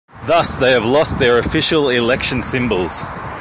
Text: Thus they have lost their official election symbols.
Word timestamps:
Thus 0.25 0.57
they 0.57 0.71
have 0.71 0.83
lost 0.83 1.19
their 1.19 1.37
official 1.37 1.89
election 1.91 2.41
symbols. 2.41 3.05